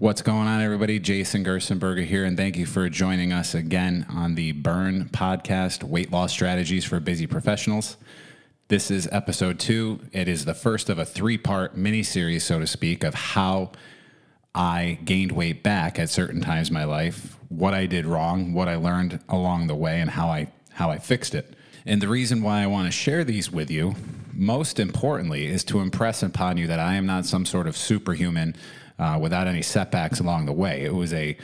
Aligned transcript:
What's 0.00 0.22
going 0.22 0.48
on, 0.48 0.60
everybody? 0.60 0.98
Jason 0.98 1.44
Gerstenberger 1.44 2.04
here, 2.04 2.24
and 2.24 2.36
thank 2.36 2.56
you 2.56 2.66
for 2.66 2.88
joining 2.88 3.32
us 3.32 3.54
again 3.54 4.04
on 4.10 4.34
the 4.34 4.50
Burn 4.50 5.04
podcast 5.04 5.84
Weight 5.84 6.10
Loss 6.10 6.32
Strategies 6.32 6.84
for 6.84 6.98
Busy 6.98 7.28
Professionals. 7.28 7.96
This 8.66 8.90
is 8.90 9.08
episode 9.12 9.60
two. 9.60 10.00
It 10.10 10.26
is 10.26 10.46
the 10.46 10.52
first 10.52 10.90
of 10.90 10.98
a 10.98 11.04
three 11.04 11.38
part 11.38 11.76
mini 11.76 12.02
series, 12.02 12.42
so 12.42 12.58
to 12.58 12.66
speak, 12.66 13.04
of 13.04 13.14
how 13.14 13.70
I 14.52 14.98
gained 15.04 15.30
weight 15.30 15.62
back 15.62 16.00
at 16.00 16.10
certain 16.10 16.40
times 16.40 16.70
in 16.70 16.74
my 16.74 16.84
life, 16.84 17.38
what 17.48 17.72
I 17.72 17.86
did 17.86 18.04
wrong, 18.04 18.52
what 18.52 18.68
I 18.68 18.74
learned 18.74 19.20
along 19.28 19.68
the 19.68 19.76
way, 19.76 20.00
and 20.00 20.10
how 20.10 20.26
I, 20.26 20.50
how 20.72 20.90
I 20.90 20.98
fixed 20.98 21.36
it. 21.36 21.54
And 21.86 22.02
the 22.02 22.08
reason 22.08 22.42
why 22.42 22.64
I 22.64 22.66
want 22.66 22.86
to 22.86 22.90
share 22.90 23.22
these 23.22 23.52
with 23.52 23.70
you, 23.70 23.94
most 24.32 24.80
importantly, 24.80 25.46
is 25.46 25.62
to 25.64 25.78
impress 25.78 26.20
upon 26.20 26.56
you 26.56 26.66
that 26.66 26.80
I 26.80 26.94
am 26.94 27.06
not 27.06 27.26
some 27.26 27.46
sort 27.46 27.68
of 27.68 27.76
superhuman 27.76 28.56
uh, 28.98 29.18
without 29.20 29.46
any 29.46 29.62
setbacks 29.62 30.20
along 30.20 30.46
the 30.46 30.52
way. 30.52 30.82
It 30.82 30.94
was 30.94 31.12
a 31.12 31.36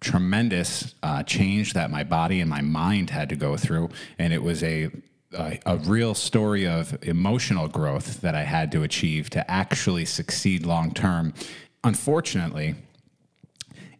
tremendous 0.00 0.94
uh, 1.02 1.22
change 1.22 1.72
that 1.72 1.90
my 1.90 2.04
body 2.04 2.40
and 2.40 2.48
my 2.48 2.60
mind 2.60 3.10
had 3.10 3.28
to 3.30 3.36
go 3.36 3.56
through, 3.56 3.90
and 4.18 4.32
it 4.32 4.42
was 4.42 4.62
a 4.62 4.90
a, 5.34 5.60
a, 5.66 5.76
real 5.76 6.14
story 6.14 6.66
of 6.66 6.96
emotional 7.02 7.68
growth 7.68 8.22
that 8.22 8.34
I 8.34 8.44
had 8.44 8.72
to 8.72 8.82
achieve 8.82 9.28
to 9.30 9.50
actually 9.50 10.06
succeed 10.06 10.64
long 10.64 10.90
term. 10.92 11.34
Unfortunately, 11.84 12.76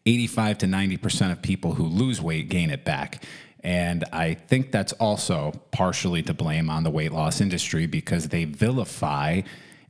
85 0.07 0.59
to 0.59 0.67
90% 0.67 1.33
of 1.33 1.43
people 1.43 1.75
who 1.75 1.85
lose 1.85 2.23
weight 2.23 2.49
gain 2.49 2.71
it 2.71 2.85
back. 2.85 3.25
And 3.63 4.05
I 4.13 4.35
think 4.35 4.73
that's 4.73 4.93
also 4.95 5.53
partially 5.71 6.23
to 6.23 6.33
blame 6.33 6.71
on 6.71 6.85
the 6.85 6.91
weight 6.91 7.13
loss 7.13 7.41
industry 7.41 7.87
because 7.87 8.29
they 8.29 8.45
vilify 8.45 9.43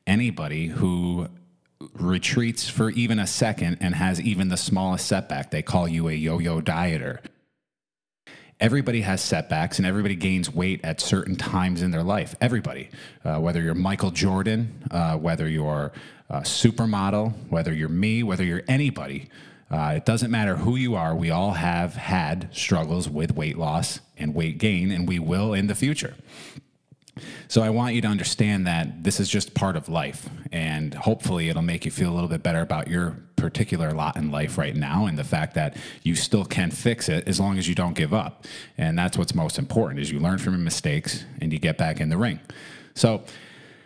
anybody 0.06 0.66
who 0.66 1.28
retreats 1.94 2.68
for 2.68 2.90
even 2.90 3.18
a 3.18 3.26
second 3.26 3.78
and 3.80 3.94
has 3.94 4.20
even 4.20 4.48
the 4.48 4.56
smallest 4.56 5.06
setback. 5.06 5.50
They 5.50 5.62
call 5.62 5.88
you 5.88 6.08
a 6.08 6.12
yo 6.12 6.38
yo 6.38 6.60
dieter. 6.60 7.18
Everybody 8.60 9.02
has 9.02 9.22
setbacks 9.22 9.78
and 9.78 9.86
everybody 9.86 10.16
gains 10.16 10.52
weight 10.52 10.80
at 10.82 11.00
certain 11.00 11.36
times 11.36 11.80
in 11.80 11.92
their 11.92 12.02
life. 12.02 12.34
Everybody, 12.40 12.90
uh, 13.24 13.38
whether 13.38 13.60
you're 13.60 13.74
Michael 13.74 14.10
Jordan, 14.10 14.82
uh, 14.90 15.16
whether 15.16 15.48
you're 15.48 15.92
a 16.28 16.40
supermodel, 16.40 17.32
whether 17.48 17.72
you're 17.72 17.88
me, 17.88 18.24
whether 18.24 18.42
you're 18.42 18.64
anybody, 18.66 19.28
uh, 19.70 19.92
it 19.96 20.04
doesn't 20.04 20.30
matter 20.30 20.56
who 20.56 20.74
you 20.76 20.96
are. 20.96 21.14
We 21.14 21.30
all 21.30 21.52
have 21.52 21.94
had 21.94 22.48
struggles 22.52 23.08
with 23.08 23.36
weight 23.36 23.56
loss 23.56 24.00
and 24.16 24.34
weight 24.34 24.58
gain, 24.58 24.90
and 24.90 25.06
we 25.06 25.18
will 25.18 25.52
in 25.52 25.68
the 25.68 25.74
future. 25.74 26.14
So 27.48 27.62
I 27.62 27.70
want 27.70 27.94
you 27.94 28.00
to 28.02 28.08
understand 28.08 28.66
that 28.66 29.04
this 29.04 29.20
is 29.20 29.28
just 29.28 29.54
part 29.54 29.76
of 29.76 29.88
life, 29.88 30.28
and 30.52 30.94
hopefully 30.94 31.48
it'll 31.48 31.62
make 31.62 31.84
you 31.84 31.90
feel 31.90 32.10
a 32.10 32.14
little 32.14 32.28
bit 32.28 32.42
better 32.42 32.60
about 32.60 32.88
your 32.88 33.16
particular 33.36 33.92
lot 33.92 34.16
in 34.16 34.30
life 34.30 34.58
right 34.58 34.74
now 34.74 35.06
and 35.06 35.16
the 35.16 35.24
fact 35.24 35.54
that 35.54 35.76
you 36.02 36.14
still 36.14 36.44
can 36.44 36.70
fix 36.70 37.08
it 37.08 37.26
as 37.28 37.38
long 37.38 37.56
as 37.56 37.68
you 37.68 37.74
don't 37.74 37.94
give 37.94 38.12
up. 38.12 38.44
And 38.76 38.98
that's 38.98 39.16
what's 39.16 39.34
most 39.34 39.58
important 39.58 40.00
is 40.00 40.10
you 40.10 40.18
learn 40.18 40.38
from 40.38 40.54
your 40.54 40.62
mistakes 40.62 41.24
and 41.40 41.52
you 41.52 41.58
get 41.58 41.78
back 41.78 42.00
in 42.00 42.08
the 42.08 42.16
ring. 42.16 42.40
So 42.94 43.22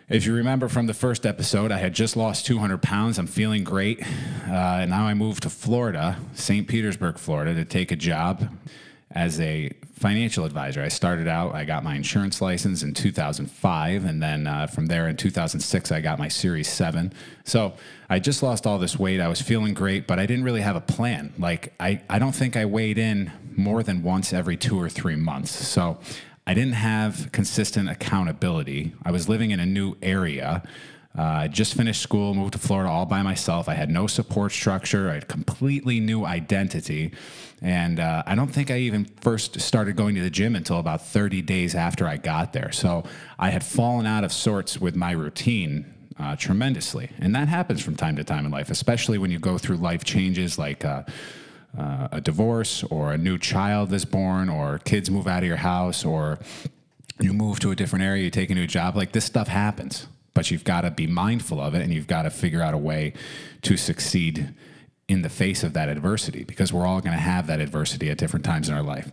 if 0.09 0.25
you 0.25 0.33
remember 0.33 0.67
from 0.67 0.87
the 0.87 0.93
first 0.93 1.25
episode, 1.25 1.71
I 1.71 1.77
had 1.77 1.93
just 1.93 2.17
lost 2.17 2.45
200 2.45 2.81
pounds. 2.81 3.17
I'm 3.17 3.27
feeling 3.27 3.63
great. 3.63 4.03
Uh, 4.45 4.85
now 4.85 5.05
I 5.05 5.13
moved 5.13 5.43
to 5.43 5.49
Florida, 5.49 6.17
St. 6.33 6.67
Petersburg, 6.67 7.17
Florida, 7.17 7.53
to 7.53 7.65
take 7.65 7.91
a 7.91 7.95
job 7.95 8.49
as 9.13 9.39
a 9.39 9.71
financial 9.93 10.43
advisor. 10.43 10.81
I 10.81 10.89
started 10.89 11.27
out, 11.27 11.55
I 11.55 11.65
got 11.65 11.83
my 11.83 11.95
insurance 11.95 12.41
license 12.41 12.83
in 12.83 12.93
2005, 12.93 14.05
and 14.05 14.21
then 14.21 14.47
uh, 14.47 14.67
from 14.67 14.87
there 14.87 15.07
in 15.07 15.15
2006, 15.15 15.91
I 15.91 16.01
got 16.01 16.19
my 16.19 16.27
Series 16.27 16.67
7. 16.67 17.13
So 17.45 17.73
I 18.09 18.19
just 18.19 18.43
lost 18.43 18.67
all 18.67 18.79
this 18.79 18.97
weight. 18.97 19.21
I 19.21 19.27
was 19.27 19.41
feeling 19.41 19.73
great, 19.73 20.07
but 20.07 20.19
I 20.19 20.25
didn't 20.25 20.43
really 20.43 20.61
have 20.61 20.75
a 20.75 20.81
plan. 20.81 21.33
Like, 21.37 21.73
I, 21.79 22.01
I 22.09 22.19
don't 22.19 22.35
think 22.35 22.57
I 22.57 22.65
weighed 22.65 22.97
in 22.97 23.31
more 23.55 23.83
than 23.83 24.03
once 24.03 24.33
every 24.33 24.57
two 24.57 24.79
or 24.79 24.89
three 24.89 25.15
months. 25.15 25.51
So 25.51 25.99
I 26.45 26.53
didn't 26.53 26.73
have 26.73 27.31
consistent 27.31 27.89
accountability. 27.89 28.93
I 29.05 29.11
was 29.11 29.29
living 29.29 29.51
in 29.51 29.59
a 29.59 29.65
new 29.65 29.95
area. 30.01 30.63
Uh, 31.17 31.21
I 31.21 31.47
just 31.47 31.75
finished 31.75 32.01
school, 32.01 32.33
moved 32.33 32.53
to 32.53 32.59
Florida 32.59 32.89
all 32.89 33.05
by 33.05 33.21
myself. 33.21 33.69
I 33.69 33.75
had 33.75 33.89
no 33.89 34.07
support 34.07 34.51
structure. 34.51 35.11
I 35.11 35.15
had 35.15 35.27
completely 35.27 35.99
new 35.99 36.25
identity. 36.25 37.13
And 37.61 37.99
uh, 37.99 38.23
I 38.25 38.33
don't 38.33 38.47
think 38.47 38.71
I 38.71 38.79
even 38.79 39.05
first 39.21 39.61
started 39.61 39.95
going 39.95 40.15
to 40.15 40.21
the 40.21 40.31
gym 40.31 40.55
until 40.55 40.79
about 40.79 41.05
30 41.05 41.43
days 41.43 41.75
after 41.75 42.07
I 42.07 42.17
got 42.17 42.51
there. 42.51 42.71
So 42.71 43.03
I 43.37 43.51
had 43.51 43.63
fallen 43.63 44.07
out 44.07 44.23
of 44.23 44.33
sorts 44.33 44.81
with 44.81 44.95
my 44.95 45.11
routine 45.11 45.93
uh, 46.17 46.35
tremendously. 46.35 47.11
And 47.19 47.35
that 47.35 47.47
happens 47.47 47.81
from 47.83 47.95
time 47.95 48.15
to 48.15 48.23
time 48.23 48.45
in 48.45 48.51
life, 48.51 48.71
especially 48.71 49.19
when 49.19 49.29
you 49.29 49.37
go 49.37 49.59
through 49.59 49.77
life 49.77 50.03
changes 50.03 50.57
like 50.57 50.83
uh, 50.83 51.03
uh, 51.77 52.07
a 52.11 52.21
divorce 52.21 52.83
or 52.85 53.13
a 53.13 53.17
new 53.19 53.37
child 53.37 53.93
is 53.93 54.03
born 54.03 54.49
or 54.49 54.79
kids 54.79 55.11
move 55.11 55.27
out 55.27 55.43
of 55.43 55.47
your 55.47 55.57
house 55.57 56.03
or 56.03 56.39
you 57.19 57.33
move 57.33 57.59
to 57.59 57.69
a 57.69 57.75
different 57.75 58.03
area, 58.03 58.23
you 58.23 58.31
take 58.31 58.49
a 58.49 58.55
new 58.55 58.67
job. 58.67 58.95
Like 58.95 59.11
this 59.11 59.25
stuff 59.25 59.47
happens 59.47 60.07
but 60.33 60.51
you've 60.51 60.63
got 60.63 60.81
to 60.81 60.91
be 60.91 61.07
mindful 61.07 61.61
of 61.61 61.75
it 61.75 61.81
and 61.81 61.93
you've 61.93 62.07
got 62.07 62.23
to 62.23 62.29
figure 62.29 62.61
out 62.61 62.73
a 62.73 62.77
way 62.77 63.13
to 63.61 63.77
succeed 63.77 64.53
in 65.07 65.21
the 65.21 65.29
face 65.29 65.63
of 65.63 65.73
that 65.73 65.89
adversity 65.89 66.43
because 66.43 66.71
we're 66.71 66.87
all 66.87 67.01
going 67.01 67.13
to 67.13 67.21
have 67.21 67.47
that 67.47 67.59
adversity 67.59 68.09
at 68.09 68.17
different 68.17 68.45
times 68.45 68.69
in 68.69 68.75
our 68.75 68.83
life. 68.83 69.11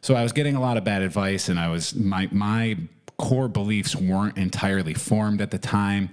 So 0.00 0.14
I 0.14 0.22
was 0.22 0.32
getting 0.32 0.56
a 0.56 0.60
lot 0.60 0.76
of 0.76 0.84
bad 0.84 1.02
advice 1.02 1.48
and 1.48 1.60
I 1.60 1.68
was 1.68 1.94
my 1.94 2.28
my 2.32 2.76
core 3.18 3.48
beliefs 3.48 3.94
weren't 3.94 4.36
entirely 4.36 4.94
formed 4.94 5.40
at 5.40 5.50
the 5.50 5.58
time. 5.58 6.10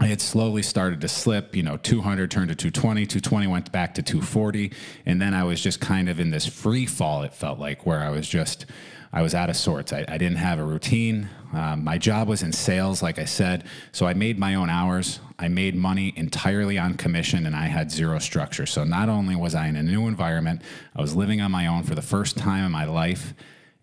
I 0.00 0.06
had 0.06 0.20
slowly 0.20 0.62
started 0.62 1.00
to 1.00 1.08
slip, 1.08 1.56
you 1.56 1.62
know, 1.62 1.76
200 1.76 2.30
turned 2.30 2.50
to 2.50 2.54
220, 2.54 3.06
220 3.06 3.46
went 3.46 3.72
back 3.72 3.94
to 3.94 4.02
240 4.02 4.72
and 5.06 5.22
then 5.22 5.32
I 5.32 5.44
was 5.44 5.60
just 5.60 5.80
kind 5.80 6.08
of 6.08 6.20
in 6.20 6.30
this 6.30 6.46
free 6.46 6.86
fall 6.86 7.22
it 7.22 7.32
felt 7.32 7.58
like 7.58 7.86
where 7.86 8.00
I 8.00 8.10
was 8.10 8.28
just 8.28 8.66
I 9.12 9.22
was 9.22 9.34
out 9.34 9.48
of 9.48 9.56
sorts. 9.56 9.92
I, 9.92 10.04
I 10.08 10.18
didn't 10.18 10.36
have 10.36 10.58
a 10.58 10.64
routine. 10.64 11.28
Um, 11.52 11.82
my 11.82 11.96
job 11.96 12.28
was 12.28 12.42
in 12.42 12.52
sales, 12.52 13.02
like 13.02 13.18
I 13.18 13.24
said. 13.24 13.64
So 13.92 14.06
I 14.06 14.14
made 14.14 14.38
my 14.38 14.54
own 14.54 14.68
hours. 14.68 15.20
I 15.38 15.48
made 15.48 15.74
money 15.74 16.12
entirely 16.16 16.78
on 16.78 16.94
commission 16.94 17.46
and 17.46 17.56
I 17.56 17.66
had 17.66 17.90
zero 17.90 18.18
structure. 18.18 18.66
So 18.66 18.84
not 18.84 19.08
only 19.08 19.34
was 19.34 19.54
I 19.54 19.66
in 19.68 19.76
a 19.76 19.82
new 19.82 20.08
environment, 20.08 20.62
I 20.94 21.00
was 21.00 21.16
living 21.16 21.40
on 21.40 21.50
my 21.50 21.66
own 21.66 21.84
for 21.84 21.94
the 21.94 22.02
first 22.02 22.36
time 22.36 22.66
in 22.66 22.72
my 22.72 22.84
life. 22.84 23.34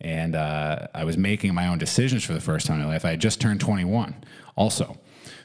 And 0.02 0.36
uh, 0.36 0.88
I 0.94 1.06
was 1.06 1.18
making 1.18 1.56
my 1.56 1.68
own 1.68 1.80
decisions 1.80 2.24
for 2.24 2.34
the 2.34 2.42
first 2.42 2.68
time 2.68 2.80
in 2.80 2.86
my 2.86 2.94
life. 2.94 3.06
I 3.06 3.12
had 3.12 3.22
just 3.22 3.42
turned 3.42 3.62
21 3.62 4.16
also. 4.56 4.97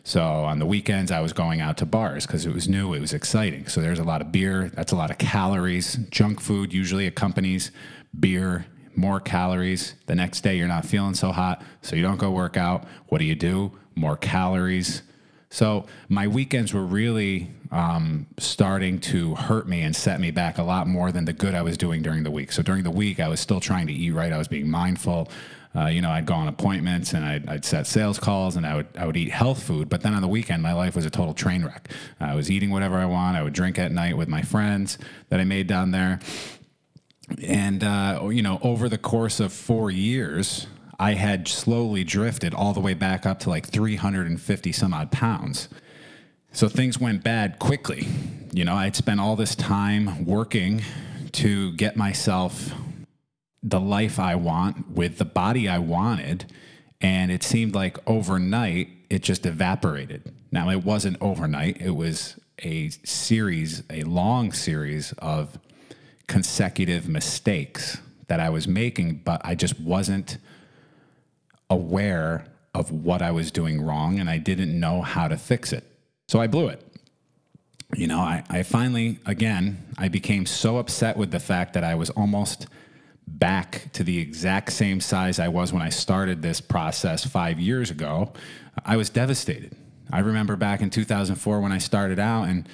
So 0.03 0.23
on 0.23 0.59
the 0.59 0.67
weekends, 0.67 1.11
I 1.11 1.21
was 1.21 1.33
going 1.33 1.61
out 1.61 1.77
to 1.79 1.87
bars 1.87 2.27
because 2.27 2.45
it 2.45 2.53
was 2.53 2.69
new, 2.69 2.95
it 2.95 3.01
was 3.01 3.13
exciting. 3.13 3.67
So 3.69 3.81
there's 3.81 3.99
a 3.99 4.05
lot 4.05 4.21
of 4.21 4.33
beer, 4.33 4.71
that's 4.75 4.93
a 4.93 4.97
lot 4.97 5.11
of 5.11 5.19
calories. 5.19 5.97
Junk 6.11 6.41
food 6.41 6.73
usually 6.73 7.07
accompanies 7.07 7.71
beer 8.19 8.67
more 9.01 9.19
calories. 9.19 9.95
The 10.07 10.15
next 10.15 10.43
day, 10.43 10.57
you're 10.57 10.69
not 10.69 10.85
feeling 10.85 11.15
so 11.15 11.33
hot, 11.33 11.63
so 11.83 11.97
you 11.97 12.03
don't 12.03 12.19
go 12.19 12.31
work 12.31 12.57
out. 12.57 12.85
What 13.09 13.19
do 13.19 13.25
you 13.25 13.35
do? 13.35 13.73
More 13.95 14.17
calories. 14.17 15.03
So 15.49 15.87
my 16.09 16.29
weekends 16.29 16.73
were 16.73 16.85
really 16.85 17.51
um, 17.73 18.27
starting 18.39 19.01
to 19.01 19.35
hurt 19.35 19.67
me 19.67 19.83
and 19.83 19.95
set 19.97 20.21
me 20.21 20.31
back 20.31 20.59
a 20.59 20.63
lot 20.63 20.87
more 20.87 21.11
than 21.11 21.25
the 21.25 21.33
good 21.33 21.55
I 21.55 21.63
was 21.63 21.77
doing 21.77 22.03
during 22.03 22.23
the 22.23 22.31
week. 22.31 22.53
So 22.53 22.63
during 22.63 22.85
the 22.85 22.91
week, 22.91 23.19
I 23.19 23.29
was 23.29 23.41
still 23.41 23.59
trying 23.59 23.89
to 23.89 23.93
eat 23.93 24.13
right. 24.13 24.33
I 24.33 24.39
was 24.39 24.49
being 24.49 24.71
mindful. 24.71 25.29
Uh, 25.75 25.87
you 25.87 26.03
know, 26.03 26.11
I'd 26.11 26.27
go 26.27 26.35
on 26.35 26.49
appointments 26.49 27.15
and 27.15 27.25
I'd, 27.25 27.49
I'd, 27.49 27.65
set 27.65 27.87
sales 27.87 28.19
calls 28.19 28.57
and 28.57 28.67
I 28.67 28.75
would 28.75 28.89
I 28.97 29.07
would 29.07 29.17
eat 29.17 29.31
health 29.31 29.63
food. 29.63 29.89
But 29.89 30.03
then 30.03 30.15
on 30.15 30.23
the 30.23 30.29
weekend, 30.29 30.63
my 30.63 30.73
life 30.73 30.97
was 30.97 31.07
a 31.07 31.11
total 31.11 31.33
train 31.33 31.65
wreck. 31.65 31.89
I 32.19 32.35
was 32.35 32.51
eating 32.51 32.71
whatever 32.71 32.97
I 32.97 33.05
want. 33.05 33.37
I 33.37 33.43
would 33.43 33.53
drink 33.53 33.79
at 33.79 33.93
night 33.93 34.17
with 34.17 34.29
my 34.29 34.43
friends 34.43 34.99
that 35.29 35.39
I 35.39 35.45
made 35.45 35.69
down 35.69 35.93
there 35.93 36.19
and 37.43 37.85
uh, 37.85 38.29
you 38.31 38.43
know, 38.43 38.59
over 38.63 38.89
the 38.89 38.99
course 38.99 39.41
of 39.41 39.53
four 39.53 39.91
years, 39.91 40.67
I 40.99 41.15
had 41.15 41.49
slowly 41.49 42.05
drifted 42.05 42.55
all 42.55 42.73
the 42.73 42.81
way 42.81 42.95
back 42.95 43.25
up 43.25 43.41
to 43.41 43.51
like 43.51 43.67
350 43.67 44.73
some 44.73 44.93
odd 44.93 45.11
pounds. 45.11 45.69
So 46.53 46.69
things 46.69 46.99
went 46.99 47.23
bad 47.25 47.59
quickly. 47.59 48.07
You 48.53 48.65
know, 48.65 48.75
I'd 48.75 48.97
spent 48.97 49.21
all 49.21 49.37
this 49.37 49.55
time 49.55 50.25
working 50.27 50.83
to 51.33 51.73
get 51.73 51.97
myself 51.97 52.75
the 53.63 53.81
life 53.81 54.19
I 54.19 54.35
want 54.35 54.91
with 54.91 55.19
the 55.19 55.25
body 55.25 55.69
I 55.69 55.79
wanted. 55.79 56.53
And 57.01 57.31
it 57.31 57.43
seemed 57.43 57.75
like 57.75 57.99
overnight 58.07 58.89
it 59.09 59.23
just 59.23 59.47
evaporated. 59.47 60.35
Now, 60.53 60.71
it 60.71 60.85
wasn't 60.85 61.17
overnight, 61.21 61.81
it 61.81 61.97
was 61.97 62.39
a 62.63 62.91
series, 62.91 63.83
a 63.89 64.03
long 64.03 64.53
series 64.53 65.13
of 65.19 65.59
consecutive 66.31 67.09
mistakes 67.09 67.99
that 68.29 68.39
I 68.39 68.51
was 68.51 68.69
making, 68.69 69.23
but 69.25 69.41
I 69.45 69.57
just 69.57 69.81
wasn't 69.81 70.39
aware 71.69 72.47
of 72.73 72.93
what 72.93 73.21
I 73.21 73.33
was 73.33 73.51
doing 73.51 73.83
wrong 73.83 74.21
and 74.21 74.31
I 74.31 74.39
didn't 74.39 74.79
know 74.79 75.03
how 75.03 75.27
to 75.27 75.37
fix 75.37 75.73
it. 75.73 75.83
So 76.29 76.41
I 76.41 76.47
blew 76.47 76.69
it. 76.69 76.87
You 77.97 78.07
know, 78.07 78.21
I, 78.21 78.45
I 78.49 78.63
finally, 78.63 79.19
again, 79.27 79.83
I 79.99 80.07
became 80.07 80.47
so 80.47 80.79
upset 80.79 81.17
with 81.17 81.33
the 81.33 81.41
fact 81.41 81.75
that 81.75 81.83
I 81.83 81.97
was 81.97 82.11
almost 82.11 82.69
back 83.27 83.91
to 83.95 84.05
the 84.05 84.21
exact 84.21 84.73
same 84.73 85.01
size 85.01 85.41
I 85.41 85.49
was 85.49 85.73
when 85.73 85.83
I 85.83 85.89
started 85.89 86.43
this 86.43 86.61
process 86.61 87.27
five 87.27 87.59
years 87.59 87.91
ago. 87.91 88.33
I 88.85 88.97
was 88.97 89.11
devastated. 89.11 89.77
I 90.13 90.21
remember 90.21 90.55
back 90.55 90.81
in 90.81 90.91
2004 90.91 91.61
when 91.61 91.73
I 91.73 91.79
started 91.79 92.21
out 92.21 92.45
and 92.45 92.69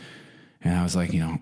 And 0.62 0.74
I 0.74 0.82
was 0.82 0.94
like, 0.96 1.14
you 1.14 1.20
know, 1.20 1.38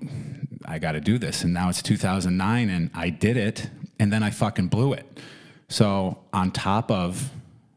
I 0.64 0.78
got 0.78 0.92
to 0.92 1.00
do 1.00 1.18
this. 1.18 1.44
And 1.44 1.52
now 1.52 1.68
it's 1.68 1.82
2009 1.82 2.70
and 2.70 2.90
I 2.94 3.10
did 3.10 3.36
it 3.36 3.68
and 3.98 4.12
then 4.12 4.22
I 4.22 4.30
fucking 4.30 4.68
blew 4.68 4.92
it. 4.92 5.20
So, 5.68 6.18
on 6.32 6.50
top 6.50 6.90
of 6.90 7.30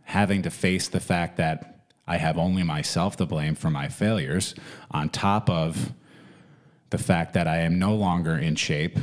having 0.03 0.43
to 0.43 0.49
face 0.49 0.87
the 0.87 0.99
fact 0.99 1.37
that 1.37 1.81
I 2.07 2.17
have 2.17 2.37
only 2.37 2.63
myself 2.63 3.17
to 3.17 3.25
blame 3.25 3.55
for 3.55 3.69
my 3.69 3.89
failures, 3.89 4.55
on 4.91 5.09
top 5.09 5.49
of 5.49 5.93
the 6.89 6.97
fact 6.97 7.33
that 7.33 7.47
I 7.47 7.57
am 7.59 7.79
no 7.79 7.95
longer 7.95 8.37
in 8.37 8.55
shape, 8.55 8.97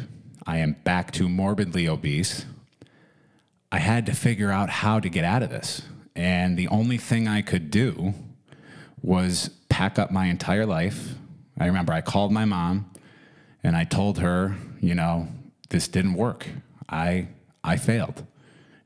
I 0.47 0.59
am 0.59 0.77
back 0.85 1.13
to 1.13 1.29
morbidly 1.29 1.89
obese. 1.89 2.47
I 3.71 3.79
had 3.79 4.07
to 4.07 4.13
figure 4.13 4.51
out 4.51 4.71
how 4.71 5.01
to 5.01 5.09
get 5.09 5.25
out 5.25 5.43
of 5.43 5.51
this. 5.51 5.83
And 6.17 6.59
the 6.59 6.69
only 6.69 6.99
thing 6.99 7.27
I 7.27 7.43
could 7.43 7.71
do 7.71 8.15
was 9.03 9.51
pack 9.69 9.99
up 9.99 10.11
my 10.11 10.27
entire 10.27 10.65
life. 10.65 11.15
I 11.59 11.67
remember 11.67 11.93
I 11.93 12.01
called 12.01 12.33
my 12.33 12.45
mom 12.45 12.91
and 13.65 13.75
I 13.77 13.85
told 13.85 14.19
her, 14.19 14.55
you 14.81 14.95
know, 14.95 15.27
this 15.71 15.89
didn't 15.89 16.15
work. 16.15 16.47
I 16.89 17.29
I 17.65 17.77
failed. 17.77 18.25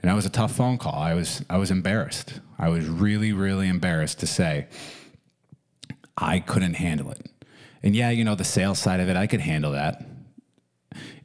And 0.00 0.08
that 0.08 0.14
was 0.14 0.24
a 0.24 0.30
tough 0.30 0.52
phone 0.52 0.78
call. 0.78 0.94
I 0.94 1.14
was 1.14 1.44
I 1.50 1.58
was 1.58 1.70
embarrassed. 1.70 2.40
I 2.58 2.68
was 2.68 2.86
really 2.86 3.32
really 3.32 3.68
embarrassed 3.68 4.20
to 4.20 4.26
say 4.26 4.68
I 6.16 6.38
couldn't 6.38 6.74
handle 6.74 7.10
it. 7.10 7.26
And 7.82 7.94
yeah, 7.94 8.10
you 8.10 8.24
know, 8.24 8.34
the 8.34 8.44
sales 8.44 8.78
side 8.78 9.00
of 9.00 9.08
it, 9.08 9.16
I 9.16 9.26
could 9.26 9.40
handle 9.40 9.72
that. 9.72 10.06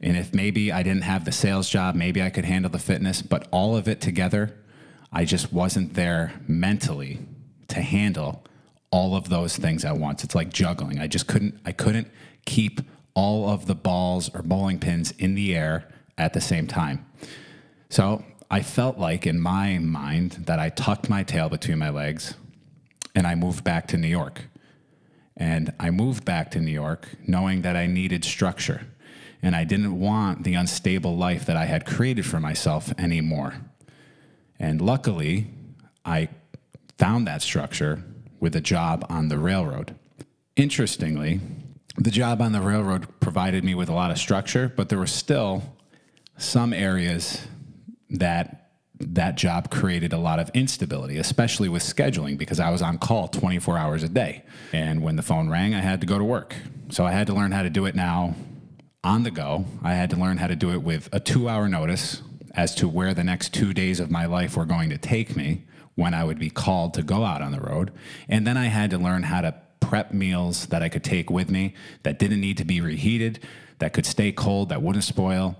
And 0.00 0.16
if 0.16 0.34
maybe 0.34 0.70
I 0.70 0.82
didn't 0.82 1.02
have 1.02 1.24
the 1.24 1.32
sales 1.32 1.68
job, 1.68 1.94
maybe 1.94 2.22
I 2.22 2.30
could 2.30 2.44
handle 2.44 2.70
the 2.70 2.78
fitness, 2.78 3.22
but 3.22 3.48
all 3.50 3.76
of 3.76 3.88
it 3.88 4.00
together, 4.00 4.54
I 5.12 5.24
just 5.24 5.52
wasn't 5.52 5.94
there 5.94 6.32
mentally 6.46 7.20
to 7.68 7.80
handle 7.80 8.44
all 8.90 9.16
of 9.16 9.28
those 9.28 9.56
things 9.56 9.84
at 9.84 9.96
once. 9.96 10.22
It's 10.22 10.34
like 10.34 10.52
juggling. 10.52 11.00
I 11.00 11.06
just 11.06 11.26
couldn't 11.26 11.58
I 11.64 11.72
couldn't 11.72 12.08
keep 12.44 12.80
all 13.14 13.48
of 13.48 13.66
the 13.66 13.74
balls 13.74 14.28
or 14.34 14.42
bowling 14.42 14.78
pins 14.78 15.12
in 15.12 15.34
the 15.34 15.54
air 15.54 15.88
at 16.18 16.32
the 16.32 16.40
same 16.40 16.66
time. 16.66 17.06
So, 17.88 18.24
I 18.50 18.62
felt 18.62 18.98
like 18.98 19.26
in 19.26 19.40
my 19.40 19.78
mind 19.78 20.44
that 20.46 20.60
I 20.60 20.68
tucked 20.68 21.08
my 21.08 21.22
tail 21.24 21.48
between 21.48 21.78
my 21.78 21.90
legs 21.90 22.34
and 23.14 23.26
I 23.26 23.34
moved 23.34 23.64
back 23.64 23.88
to 23.88 23.96
New 23.96 24.08
York. 24.08 24.42
And 25.36 25.72
I 25.80 25.90
moved 25.90 26.24
back 26.24 26.50
to 26.52 26.60
New 26.60 26.70
York 26.70 27.08
knowing 27.26 27.62
that 27.62 27.74
I 27.74 27.86
needed 27.86 28.24
structure 28.24 28.86
and 29.44 29.54
I 29.54 29.64
didn't 29.64 30.00
want 30.00 30.44
the 30.44 30.54
unstable 30.54 31.16
life 31.16 31.44
that 31.44 31.56
I 31.56 31.66
had 31.66 31.84
created 31.84 32.24
for 32.24 32.40
myself 32.40 32.92
anymore. 32.96 33.54
And 34.58 34.80
luckily, 34.80 35.48
I 36.02 36.30
found 36.96 37.26
that 37.26 37.42
structure 37.42 38.02
with 38.40 38.56
a 38.56 38.60
job 38.62 39.04
on 39.10 39.28
the 39.28 39.38
railroad. 39.38 39.94
Interestingly, 40.56 41.40
the 41.96 42.10
job 42.10 42.42
on 42.42 42.52
the 42.52 42.60
railroad 42.60 43.06
provided 43.20 43.64
me 43.64 43.74
with 43.74 43.88
a 43.88 43.94
lot 43.94 44.10
of 44.10 44.18
structure, 44.18 44.72
but 44.74 44.88
there 44.88 44.98
were 44.98 45.06
still 45.06 45.62
some 46.36 46.72
areas 46.72 47.46
that 48.10 48.60
that 49.00 49.36
job 49.36 49.70
created 49.70 50.12
a 50.12 50.18
lot 50.18 50.38
of 50.38 50.50
instability, 50.54 51.18
especially 51.18 51.68
with 51.68 51.82
scheduling, 51.82 52.38
because 52.38 52.60
I 52.60 52.70
was 52.70 52.80
on 52.80 52.98
call 52.98 53.28
24 53.28 53.76
hours 53.76 54.02
a 54.02 54.08
day. 54.08 54.44
And 54.72 55.02
when 55.02 55.16
the 55.16 55.22
phone 55.22 55.48
rang, 55.48 55.74
I 55.74 55.80
had 55.80 56.00
to 56.00 56.06
go 56.06 56.16
to 56.16 56.24
work. 56.24 56.54
So 56.90 57.04
I 57.04 57.10
had 57.10 57.26
to 57.26 57.34
learn 57.34 57.50
how 57.50 57.62
to 57.62 57.70
do 57.70 57.86
it 57.86 57.94
now 57.94 58.36
on 59.02 59.24
the 59.24 59.30
go. 59.30 59.64
I 59.82 59.94
had 59.94 60.10
to 60.10 60.16
learn 60.16 60.38
how 60.38 60.46
to 60.46 60.56
do 60.56 60.70
it 60.70 60.82
with 60.82 61.08
a 61.12 61.20
two 61.20 61.48
hour 61.48 61.68
notice 61.68 62.22
as 62.54 62.74
to 62.76 62.88
where 62.88 63.14
the 63.14 63.24
next 63.24 63.52
two 63.52 63.74
days 63.74 63.98
of 63.98 64.10
my 64.10 64.26
life 64.26 64.56
were 64.56 64.64
going 64.64 64.90
to 64.90 64.98
take 64.98 65.36
me 65.36 65.64
when 65.96 66.14
I 66.14 66.24
would 66.24 66.38
be 66.38 66.50
called 66.50 66.94
to 66.94 67.02
go 67.02 67.24
out 67.24 67.42
on 67.42 67.52
the 67.52 67.60
road. 67.60 67.92
And 68.28 68.46
then 68.46 68.56
I 68.56 68.66
had 68.66 68.90
to 68.90 68.98
learn 68.98 69.24
how 69.24 69.40
to 69.40 69.54
prep 69.88 70.12
meals 70.12 70.66
that 70.66 70.82
I 70.82 70.88
could 70.88 71.04
take 71.04 71.30
with 71.30 71.50
me 71.50 71.74
that 72.02 72.18
didn't 72.18 72.40
need 72.40 72.58
to 72.58 72.64
be 72.64 72.80
reheated, 72.80 73.40
that 73.78 73.92
could 73.92 74.06
stay 74.06 74.32
cold, 74.32 74.68
that 74.70 74.82
wouldn't 74.82 75.04
spoil 75.04 75.56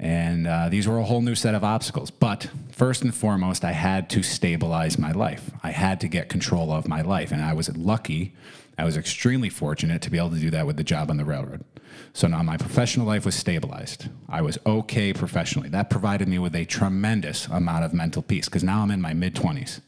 and 0.00 0.46
uh, 0.46 0.68
these 0.68 0.86
were 0.86 0.98
a 0.98 1.04
whole 1.04 1.22
new 1.22 1.34
set 1.34 1.54
of 1.54 1.64
obstacles. 1.64 2.10
But 2.10 2.48
first 2.70 3.02
and 3.02 3.12
foremost, 3.12 3.64
I 3.64 3.72
had 3.72 4.08
to 4.10 4.22
stabilize 4.22 4.96
my 4.98 5.10
life. 5.10 5.50
I 5.62 5.70
had 5.70 6.00
to 6.00 6.08
get 6.08 6.28
control 6.28 6.72
of 6.72 6.86
my 6.86 7.00
life. 7.00 7.32
And 7.32 7.42
I 7.42 7.52
was 7.52 7.74
lucky, 7.76 8.34
I 8.76 8.84
was 8.84 8.96
extremely 8.96 9.48
fortunate 9.48 10.00
to 10.02 10.10
be 10.10 10.18
able 10.18 10.30
to 10.30 10.38
do 10.38 10.50
that 10.50 10.66
with 10.66 10.76
the 10.76 10.84
job 10.84 11.10
on 11.10 11.16
the 11.16 11.24
railroad. 11.24 11.64
So 12.12 12.28
now 12.28 12.44
my 12.44 12.56
professional 12.56 13.06
life 13.06 13.24
was 13.24 13.34
stabilized. 13.34 14.08
I 14.28 14.40
was 14.40 14.56
okay 14.64 15.12
professionally. 15.12 15.68
That 15.68 15.90
provided 15.90 16.28
me 16.28 16.38
with 16.38 16.54
a 16.54 16.64
tremendous 16.64 17.46
amount 17.48 17.84
of 17.84 17.92
mental 17.92 18.22
peace 18.22 18.44
because 18.44 18.62
now 18.62 18.82
I'm 18.82 18.92
in 18.92 19.00
my 19.00 19.14
mid 19.14 19.34
20s. 19.34 19.80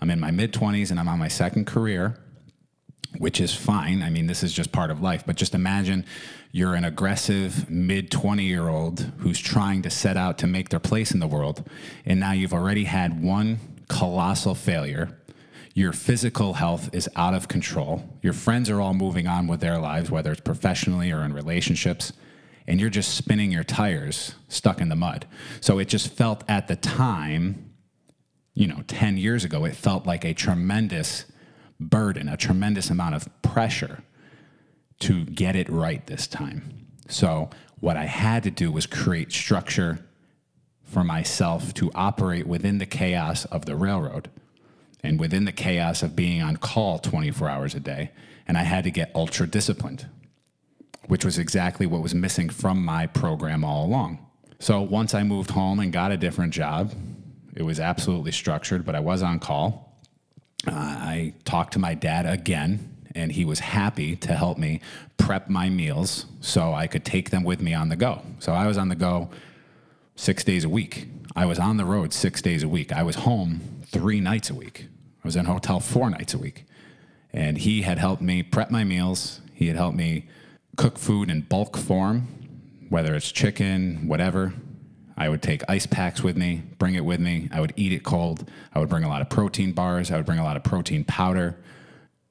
I'm 0.00 0.10
in 0.10 0.20
my 0.20 0.30
mid 0.30 0.52
20s 0.52 0.92
and 0.92 1.00
I'm 1.00 1.08
on 1.08 1.18
my 1.18 1.26
second 1.26 1.66
career 1.66 2.16
which 3.16 3.40
is 3.40 3.54
fine. 3.54 4.02
I 4.02 4.10
mean, 4.10 4.26
this 4.26 4.42
is 4.42 4.52
just 4.52 4.70
part 4.70 4.90
of 4.90 5.00
life. 5.00 5.24
But 5.26 5.36
just 5.36 5.54
imagine 5.54 6.04
you're 6.52 6.74
an 6.74 6.84
aggressive 6.84 7.70
mid 7.70 8.10
20 8.10 8.44
year 8.44 8.68
old 8.68 9.00
who's 9.18 9.38
trying 9.38 9.82
to 9.82 9.90
set 9.90 10.16
out 10.16 10.38
to 10.38 10.46
make 10.46 10.68
their 10.68 10.80
place 10.80 11.12
in 11.12 11.20
the 11.20 11.26
world. 11.26 11.68
And 12.04 12.20
now 12.20 12.32
you've 12.32 12.52
already 12.52 12.84
had 12.84 13.22
one 13.22 13.58
colossal 13.88 14.54
failure. 14.54 15.18
Your 15.74 15.92
physical 15.92 16.54
health 16.54 16.90
is 16.92 17.08
out 17.16 17.34
of 17.34 17.48
control. 17.48 18.18
Your 18.22 18.32
friends 18.32 18.68
are 18.68 18.80
all 18.80 18.94
moving 18.94 19.26
on 19.26 19.46
with 19.46 19.60
their 19.60 19.78
lives, 19.78 20.10
whether 20.10 20.32
it's 20.32 20.40
professionally 20.40 21.10
or 21.12 21.22
in 21.22 21.32
relationships. 21.32 22.12
And 22.66 22.80
you're 22.80 22.90
just 22.90 23.14
spinning 23.14 23.50
your 23.50 23.64
tires 23.64 24.34
stuck 24.48 24.80
in 24.80 24.90
the 24.90 24.96
mud. 24.96 25.26
So 25.60 25.78
it 25.78 25.88
just 25.88 26.12
felt 26.12 26.44
at 26.48 26.68
the 26.68 26.76
time, 26.76 27.72
you 28.54 28.66
know, 28.66 28.82
10 28.86 29.16
years 29.16 29.44
ago, 29.44 29.64
it 29.64 29.74
felt 29.74 30.04
like 30.04 30.24
a 30.24 30.34
tremendous 30.34 31.24
burden, 31.80 32.28
a 32.28 32.36
tremendous 32.36 32.90
amount 32.90 33.14
of 33.14 33.28
pressure 33.42 34.02
to 35.00 35.24
get 35.24 35.54
it 35.54 35.68
right 35.68 36.06
this 36.06 36.26
time. 36.26 36.86
So, 37.08 37.50
what 37.80 37.96
I 37.96 38.06
had 38.06 38.42
to 38.42 38.50
do 38.50 38.72
was 38.72 38.86
create 38.86 39.32
structure 39.32 40.04
for 40.82 41.04
myself 41.04 41.72
to 41.74 41.92
operate 41.94 42.46
within 42.46 42.78
the 42.78 42.86
chaos 42.86 43.44
of 43.46 43.66
the 43.66 43.76
railroad 43.76 44.30
and 45.02 45.20
within 45.20 45.44
the 45.44 45.52
chaos 45.52 46.02
of 46.02 46.16
being 46.16 46.42
on 46.42 46.56
call 46.56 46.98
24 46.98 47.48
hours 47.48 47.74
a 47.74 47.80
day. 47.80 48.10
And 48.48 48.58
I 48.58 48.62
had 48.62 48.84
to 48.84 48.90
get 48.90 49.12
ultra 49.14 49.46
disciplined, 49.46 50.06
which 51.06 51.24
was 51.24 51.38
exactly 51.38 51.86
what 51.86 52.02
was 52.02 52.14
missing 52.14 52.48
from 52.48 52.84
my 52.84 53.06
program 53.06 53.62
all 53.62 53.86
along. 53.86 54.26
So, 54.58 54.80
once 54.82 55.14
I 55.14 55.22
moved 55.22 55.50
home 55.50 55.78
and 55.78 55.92
got 55.92 56.10
a 56.10 56.16
different 56.16 56.52
job, 56.52 56.92
it 57.54 57.62
was 57.62 57.78
absolutely 57.78 58.32
structured, 58.32 58.84
but 58.84 58.96
I 58.96 59.00
was 59.00 59.22
on 59.22 59.38
call 59.38 59.87
uh, 60.66 60.72
I 60.72 61.34
talked 61.44 61.74
to 61.74 61.78
my 61.78 61.94
dad 61.94 62.26
again, 62.26 62.96
and 63.14 63.32
he 63.32 63.44
was 63.44 63.60
happy 63.60 64.16
to 64.16 64.34
help 64.34 64.58
me 64.58 64.80
prep 65.16 65.48
my 65.48 65.68
meals 65.68 66.26
so 66.40 66.74
I 66.74 66.86
could 66.86 67.04
take 67.04 67.30
them 67.30 67.44
with 67.44 67.60
me 67.60 67.74
on 67.74 67.88
the 67.88 67.96
go. 67.96 68.22
So 68.38 68.52
I 68.52 68.66
was 68.66 68.76
on 68.76 68.88
the 68.88 68.96
go 68.96 69.30
six 70.16 70.42
days 70.44 70.64
a 70.64 70.68
week. 70.68 71.08
I 71.36 71.46
was 71.46 71.58
on 71.58 71.76
the 71.76 71.84
road 71.84 72.12
six 72.12 72.42
days 72.42 72.62
a 72.62 72.68
week. 72.68 72.92
I 72.92 73.02
was 73.02 73.16
home 73.16 73.60
three 73.86 74.20
nights 74.20 74.50
a 74.50 74.54
week. 74.54 74.86
I 75.24 75.28
was 75.28 75.36
in 75.36 75.46
a 75.46 75.52
hotel 75.52 75.80
four 75.80 76.10
nights 76.10 76.34
a 76.34 76.38
week. 76.38 76.64
And 77.32 77.58
he 77.58 77.82
had 77.82 77.98
helped 77.98 78.22
me 78.22 78.42
prep 78.42 78.70
my 78.70 78.84
meals. 78.84 79.40
He 79.54 79.68
had 79.68 79.76
helped 79.76 79.96
me 79.96 80.26
cook 80.76 80.98
food 80.98 81.30
in 81.30 81.42
bulk 81.42 81.76
form, 81.76 82.26
whether 82.88 83.14
it's 83.14 83.30
chicken, 83.30 84.08
whatever. 84.08 84.54
I 85.18 85.28
would 85.28 85.42
take 85.42 85.62
ice 85.68 85.84
packs 85.84 86.22
with 86.22 86.36
me, 86.36 86.62
bring 86.78 86.94
it 86.94 87.04
with 87.04 87.18
me. 87.18 87.48
I 87.52 87.60
would 87.60 87.72
eat 87.74 87.92
it 87.92 88.04
cold. 88.04 88.48
I 88.72 88.78
would 88.78 88.88
bring 88.88 89.02
a 89.02 89.08
lot 89.08 89.20
of 89.20 89.28
protein 89.28 89.72
bars. 89.72 90.12
I 90.12 90.16
would 90.16 90.24
bring 90.24 90.38
a 90.38 90.44
lot 90.44 90.56
of 90.56 90.62
protein 90.62 91.04
powder. 91.04 91.56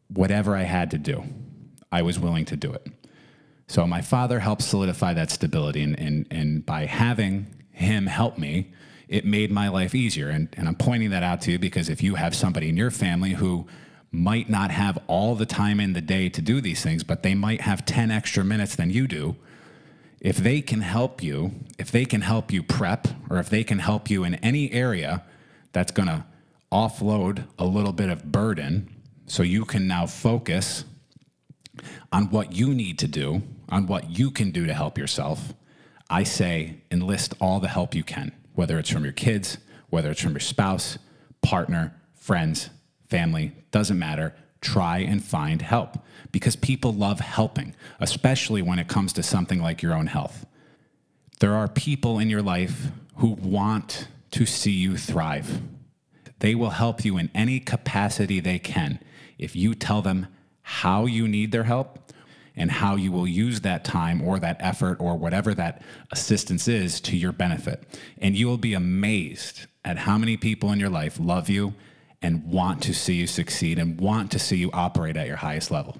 Whatever 0.07 0.55
I 0.55 0.63
had 0.63 0.91
to 0.91 0.97
do, 0.97 1.25
I 1.91 2.01
was 2.01 2.17
willing 2.17 2.45
to 2.45 2.55
do 2.55 2.71
it. 2.71 2.87
So 3.67 3.85
my 3.85 4.01
father 4.01 4.39
helped 4.39 4.61
solidify 4.61 5.13
that 5.15 5.29
stability. 5.29 5.83
And, 5.83 5.99
and, 5.99 6.27
and 6.31 6.65
by 6.65 6.85
having 6.85 7.47
him 7.71 8.05
help 8.07 8.37
me, 8.37 8.71
it 9.09 9.25
made 9.25 9.51
my 9.51 9.67
life 9.67 9.93
easier. 9.93 10.29
And, 10.29 10.47
and 10.55 10.65
I'm 10.65 10.75
pointing 10.75 11.09
that 11.09 11.23
out 11.23 11.41
to 11.41 11.51
you 11.51 11.59
because 11.59 11.89
if 11.89 12.01
you 12.01 12.15
have 12.15 12.33
somebody 12.33 12.69
in 12.69 12.77
your 12.77 12.91
family 12.91 13.31
who 13.31 13.67
might 14.11 14.49
not 14.49 14.71
have 14.71 14.97
all 15.07 15.35
the 15.35 15.45
time 15.45 15.81
in 15.81 15.91
the 15.91 15.99
day 15.99 16.29
to 16.29 16.41
do 16.41 16.61
these 16.61 16.81
things, 16.81 17.03
but 17.03 17.21
they 17.21 17.35
might 17.35 17.59
have 17.61 17.85
10 17.85 18.11
extra 18.11 18.45
minutes 18.45 18.77
than 18.77 18.89
you 18.89 19.07
do, 19.07 19.35
if 20.19 20.37
they 20.37 20.61
can 20.61 20.81
help 20.81 21.21
you, 21.21 21.51
if 21.77 21.91
they 21.91 22.05
can 22.05 22.21
help 22.21 22.51
you 22.51 22.63
prep, 22.63 23.07
or 23.29 23.37
if 23.37 23.49
they 23.49 23.63
can 23.63 23.79
help 23.79 24.09
you 24.09 24.23
in 24.23 24.35
any 24.35 24.71
area 24.71 25.23
that's 25.71 25.91
going 25.91 26.07
to 26.07 26.25
offload 26.71 27.45
a 27.57 27.65
little 27.65 27.93
bit 27.93 28.09
of 28.09 28.31
burden 28.31 28.89
so 29.25 29.43
you 29.43 29.63
can 29.65 29.87
now 29.87 30.05
focus 30.05 30.85
on 32.11 32.29
what 32.29 32.53
you 32.53 32.73
need 32.73 32.97
to 32.99 33.07
do, 33.07 33.43
on 33.69 33.85
what 33.85 34.09
you 34.09 34.31
can 34.31 34.51
do 34.51 34.65
to 34.65 34.73
help 34.73 34.97
yourself, 34.97 35.53
I 36.09 36.23
say 36.23 36.77
enlist 36.89 37.33
all 37.39 37.59
the 37.59 37.67
help 37.67 37.93
you 37.93 38.03
can, 38.03 38.31
whether 38.55 38.79
it's 38.79 38.89
from 38.89 39.03
your 39.03 39.13
kids, 39.13 39.57
whether 39.89 40.09
it's 40.11 40.21
from 40.21 40.31
your 40.31 40.39
spouse, 40.39 40.97
partner, 41.41 41.95
friends, 42.15 42.69
family, 43.07 43.51
doesn't 43.71 43.99
matter 43.99 44.33
try 44.61 44.99
and 44.99 45.23
find 45.23 45.61
help 45.61 45.97
because 46.31 46.55
people 46.55 46.93
love 46.93 47.19
helping, 47.19 47.75
especially 47.99 48.61
when 48.61 48.79
it 48.79 48.87
comes 48.87 49.13
to 49.13 49.23
something 49.23 49.61
like 49.61 49.81
your 49.81 49.93
own 49.93 50.07
health. 50.07 50.45
There 51.39 51.53
are 51.53 51.67
people 51.67 52.19
in 52.19 52.29
your 52.29 52.41
life 52.41 52.87
who 53.17 53.29
want 53.29 54.07
to 54.31 54.45
see 54.45 54.71
you 54.71 54.97
thrive. 54.97 55.61
They 56.39 56.55
will 56.55 56.71
help 56.71 57.03
you 57.05 57.17
in 57.17 57.31
any 57.33 57.59
capacity 57.59 58.39
they 58.39 58.59
can 58.59 58.99
if 59.37 59.55
you 59.55 59.73
tell 59.75 60.01
them 60.01 60.27
how 60.61 61.05
you 61.05 61.27
need 61.27 61.51
their 61.51 61.63
help 61.63 62.11
and 62.55 62.71
how 62.71 62.95
you 62.95 63.11
will 63.11 63.27
use 63.27 63.61
that 63.61 63.85
time 63.85 64.21
or 64.21 64.39
that 64.39 64.57
effort 64.59 64.97
or 64.99 65.15
whatever 65.15 65.53
that 65.53 65.81
assistance 66.11 66.67
is 66.67 66.99
to 67.01 67.15
your 67.15 67.31
benefit. 67.31 67.83
And 68.17 68.35
you 68.35 68.47
will 68.47 68.57
be 68.57 68.73
amazed 68.73 69.67
at 69.85 69.99
how 69.99 70.17
many 70.17 70.37
people 70.37 70.71
in 70.71 70.79
your 70.79 70.89
life 70.89 71.19
love 71.19 71.49
you 71.49 71.75
and 72.21 72.43
want 72.45 72.81
to 72.83 72.93
see 72.93 73.15
you 73.15 73.27
succeed 73.27 73.77
and 73.77 73.99
want 73.99 74.31
to 74.31 74.39
see 74.39 74.57
you 74.57 74.71
operate 74.73 75.17
at 75.17 75.27
your 75.27 75.37
highest 75.37 75.71
level. 75.71 75.97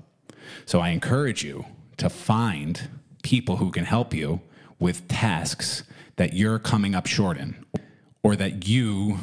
So 0.66 0.80
I 0.80 0.90
encourage 0.90 1.44
you 1.44 1.66
to 1.98 2.10
find 2.10 2.90
people 3.24 3.58
who 3.58 3.72
can 3.72 3.86
help 3.86 4.14
you 4.14 4.42
with 4.80 5.08
tasks 5.08 5.84
that 6.16 6.34
you're 6.34 6.60
coming 6.60 6.96
up 6.96 7.06
short 7.06 7.38
in 7.38 7.56
or 8.24 8.36
that 8.36 8.68
you 8.68 9.18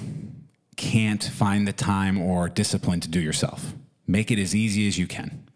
can't 0.76 1.22
find 1.22 1.66
the 1.66 1.72
time 1.72 2.20
or 2.20 2.48
discipline 2.48 3.00
to 3.00 3.08
do 3.08 3.20
yourself. 3.20 3.74
Make 4.06 4.30
it 4.30 4.38
as 4.38 4.54
easy 4.54 4.86
as 4.88 4.98
you 4.98 5.06
can. 5.06 5.46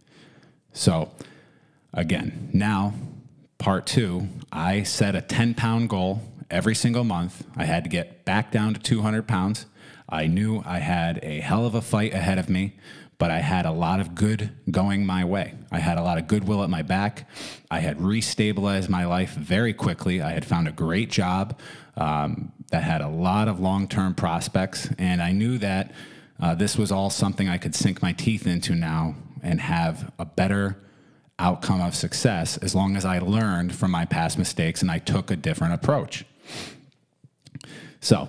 So, 0.73 1.11
again, 1.93 2.51
now, 2.53 2.95
part 3.59 3.87
two, 3.87 4.29
I 4.53 4.83
set 4.85 5.15
a 5.15 5.21
10 5.21 5.55
pound 5.55 5.89
goal 5.89 6.23
every 6.51 6.75
single 6.75 7.05
month. 7.05 7.45
I 7.57 7.65
had 7.65 7.85
to 7.85 7.91
get 7.91 8.25
back 8.25 8.53
down 8.53 8.75
to 8.75 8.81
200 8.81 9.27
pounds. 9.27 9.67
I 10.09 10.27
knew 10.27 10.63
I 10.65 10.79
had 10.79 11.21
a 11.23 11.41
hell 11.41 11.67
of 11.67 11.75
a 11.75 11.83
fight 11.83 12.15
ahead 12.15 12.39
of 12.39 12.49
me, 12.49 12.75
but 13.19 13.31
I 13.31 13.41
had 13.41 13.67
a 13.67 13.73
lot 13.73 14.01
of 14.01 14.15
good 14.15 14.51
going 14.71 15.05
my 15.05 15.25
way. 15.25 15.55
I 15.71 15.81
had 15.81 15.99
a 15.99 16.03
lot 16.03 16.19
of 16.19 16.29
goodwill 16.29 16.63
at 16.63 16.71
my 16.71 16.83
back. 16.83 17.29
I 17.71 17.81
had 17.81 17.99
restabilized 17.99 18.89
my 18.89 19.05
life 19.05 19.35
very 19.35 19.75
quickly. 19.75 20.23
I 20.23 20.31
had 20.31 20.45
found 20.45 20.69
a 20.69 20.73
great 20.73 21.11
job 21.11 21.59
um, 21.97 22.53
that 22.71 22.85
had 22.85 23.01
a 23.01 23.09
lot 23.09 23.49
of 23.49 23.61
long 23.61 23.89
term 23.89 24.15
prospects, 24.15 24.89
and 24.99 25.21
I 25.21 25.33
knew 25.33 25.59
that 25.59 25.93
uh, 26.41 26.55
this 26.55 26.79
was 26.79 26.93
all 26.93 27.11
something 27.11 27.49
I 27.49 27.59
could 27.59 27.75
sink 27.75 28.01
my 28.01 28.13
teeth 28.13 28.47
into 28.47 28.75
now 28.75 29.17
and 29.43 29.61
have 29.61 30.13
a 30.19 30.25
better 30.25 30.79
outcome 31.39 31.81
of 31.81 31.95
success 31.95 32.57
as 32.59 32.75
long 32.75 32.97
as 32.97 33.05
I 33.05 33.19
learned 33.19 33.75
from 33.75 33.91
my 33.91 34.05
past 34.05 34.39
mistakes 34.39 34.83
and 34.83 34.91
I 34.91 34.99
took 34.99 35.31
a 35.31 35.37
different 35.37 35.75
approach. 35.75 36.25
So, 38.01 38.29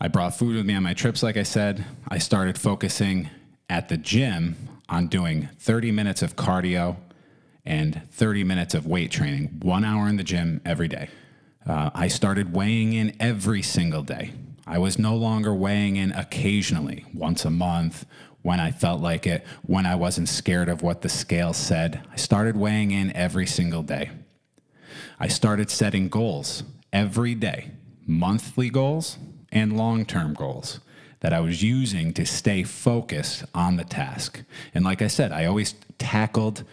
I 0.00 0.06
brought 0.06 0.36
food 0.36 0.54
with 0.54 0.64
me 0.64 0.74
on 0.74 0.84
my 0.84 0.94
trips, 0.94 1.24
like 1.24 1.36
I 1.36 1.42
said. 1.42 1.84
I 2.06 2.18
started 2.18 2.56
focusing 2.56 3.30
at 3.68 3.88
the 3.88 3.96
gym 3.96 4.54
on 4.88 5.08
doing 5.08 5.48
30 5.58 5.90
minutes 5.90 6.22
of 6.22 6.36
cardio 6.36 6.96
and 7.64 8.00
30 8.12 8.44
minutes 8.44 8.74
of 8.74 8.86
weight 8.86 9.10
training, 9.10 9.58
one 9.60 9.84
hour 9.84 10.08
in 10.08 10.16
the 10.16 10.22
gym 10.22 10.60
every 10.64 10.86
day. 10.86 11.08
Uh, 11.66 11.90
I 11.94 12.06
started 12.06 12.54
weighing 12.54 12.92
in 12.92 13.16
every 13.18 13.60
single 13.60 14.02
day. 14.02 14.30
I 14.68 14.78
was 14.78 15.00
no 15.00 15.16
longer 15.16 15.52
weighing 15.52 15.96
in 15.96 16.12
occasionally, 16.12 17.04
once 17.12 17.44
a 17.44 17.50
month, 17.50 18.06
when 18.42 18.60
I 18.60 18.70
felt 18.70 19.00
like 19.00 19.26
it, 19.26 19.44
when 19.62 19.84
I 19.84 19.96
wasn't 19.96 20.28
scared 20.28 20.68
of 20.68 20.80
what 20.80 21.02
the 21.02 21.08
scale 21.08 21.52
said. 21.52 22.06
I 22.12 22.16
started 22.16 22.56
weighing 22.56 22.92
in 22.92 23.14
every 23.16 23.46
single 23.46 23.82
day. 23.82 24.10
I 25.18 25.26
started 25.26 25.70
setting 25.70 26.08
goals 26.08 26.62
every 26.92 27.34
day, 27.34 27.72
monthly 28.06 28.70
goals 28.70 29.18
and 29.50 29.76
long 29.76 30.04
term 30.04 30.34
goals 30.34 30.80
that 31.20 31.32
I 31.32 31.40
was 31.40 31.62
using 31.62 32.12
to 32.14 32.24
stay 32.24 32.62
focused 32.62 33.44
on 33.54 33.76
the 33.76 33.84
task. 33.84 34.42
And 34.74 34.84
like 34.84 35.02
I 35.02 35.08
said, 35.08 35.32
I 35.32 35.46
always 35.46 35.74
tackled 35.98 36.64